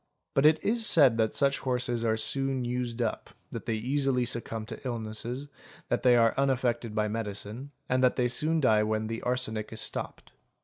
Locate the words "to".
4.65-4.81